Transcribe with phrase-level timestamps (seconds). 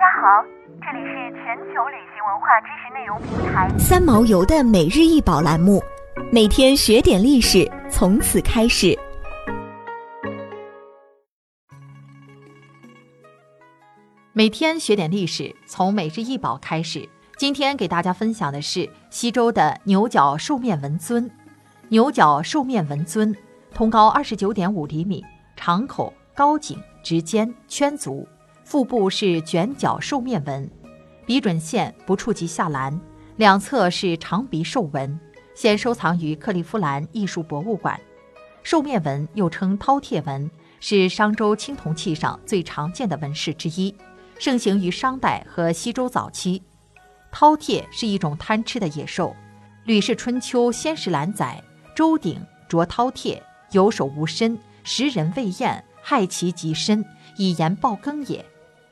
[0.00, 0.42] 大家好，
[0.80, 5.82] 这里是全球旅行文化知识内容平台三毛游的每日一宝栏目，
[6.32, 8.98] 每天学点历史，从此开始。
[14.32, 17.06] 每天学点历史，从每日一宝开始。
[17.36, 21.30] 今天给大家分享的是西周的牛角兽面纹尊。
[21.90, 23.36] 牛角兽面纹尊，
[23.74, 25.22] 通高二十九点五厘米，
[25.56, 28.26] 长口、高颈、直尖、圈足，
[28.70, 30.70] 腹部是卷角兽面纹，
[31.26, 33.00] 鼻准线不触及下栏，
[33.34, 35.18] 两侧是长鼻兽纹，
[35.56, 38.00] 现收藏于克利夫兰艺术博物馆。
[38.62, 40.48] 兽面纹又称饕餮纹，
[40.78, 43.92] 是商周青铜器上最常见的纹饰之一。
[44.38, 46.62] 盛行于商代和西周早期。
[47.32, 49.30] 饕餮是一种贪吃的野兽。
[49.82, 51.60] 《吕氏春秋·先史览》载：
[51.92, 53.36] 周鼎着饕餮，
[53.72, 57.04] 有手无身，食人未厌，害其极深，
[57.36, 58.46] 以言报羹也。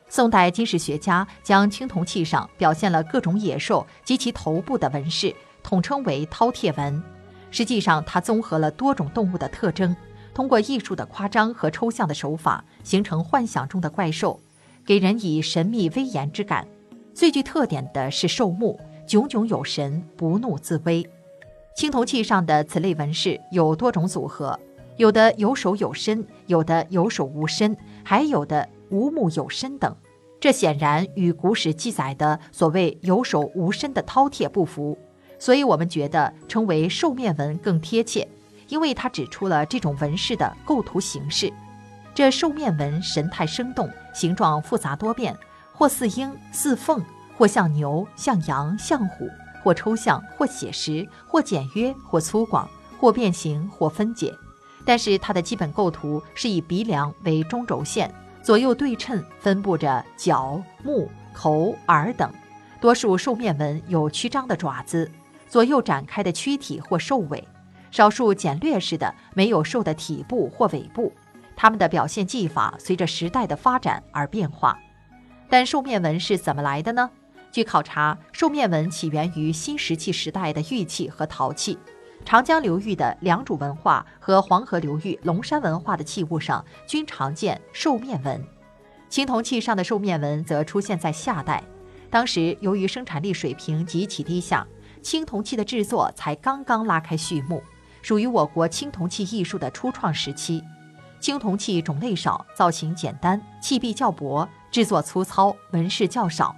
[0.08, 7.02] 宋代金石学家将青铜器上表现了各种野兽及其头部的纹饰统称为饕餮纹。
[7.50, 9.94] 实际上，它综合了多种动物的特征，
[10.34, 14.40] 通过艺术的夸张和抽象的手法，形成幻想中的怪兽。
[14.84, 16.66] 给人以神秘威严之感，
[17.12, 21.06] 最具特点的是兽目炯炯有神，不怒自威。
[21.76, 24.58] 青铜器上的此类纹饰有多种组合，
[24.98, 29.96] 有的有手有身，有的有手无身，还有的无目有身等。
[30.40, 34.98] 这显然与古史记载的所谓有手无身的饕餮不符，
[35.38, 38.28] 所以我们觉得称为兽面纹更贴切，
[38.66, 41.52] 因为它指出了这种纹饰的构图形式。
[42.12, 45.36] 这兽面纹神态生动，形状复杂多变，
[45.72, 47.00] 或似鹰似凤，
[47.36, 49.30] 或像牛像羊像虎，
[49.62, 52.66] 或抽象或写实，或简约或粗犷，
[52.98, 54.34] 或变形或分解。
[54.88, 58.10] 但是它的基本构图是以鼻梁为中轴线，
[58.42, 62.32] 左右对称分布着角、目、口、耳等。
[62.80, 65.10] 多数兽面纹有曲张的爪子，
[65.46, 67.46] 左右展开的躯体或兽尾，
[67.90, 71.12] 少数简略式的没有兽的体部或尾部。
[71.54, 74.78] 它们的表现技法随着时代的发展而变化，
[75.50, 77.10] 但兽面纹是怎么来的呢？
[77.52, 81.78] 据考察，兽面纹起源于新石器时代的玉器和陶器。
[82.24, 88.44] 长江流域的良渚文化和黄河流域龙山文化的器物上均常见兽面纹，
[89.08, 91.62] 青铜器上的兽面纹则出现在夏代。
[92.10, 94.66] 当时由于生产力水平极其低下，
[95.00, 97.62] 青铜器的制作才刚刚拉开序幕，
[98.02, 100.62] 属于我国青铜器艺术的初创时期。
[101.20, 106.54] 青铜器种类少，造型简单，器壁较薄，制作粗糙，纹饰较少。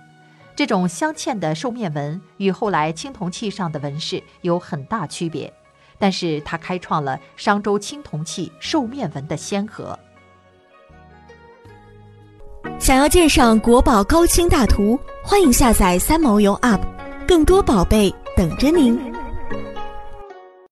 [0.61, 5.51] 这种镶嵌的兽面纹与后来青铜器上的纹饰有很大区别，
[5.99, 9.99] 但是它开创了商周青铜器兽面纹的先河。
[12.79, 16.83] 想要鉴赏国宝高清大图，欢迎下载三毛游 App，
[17.27, 19.01] 更多宝贝等着您。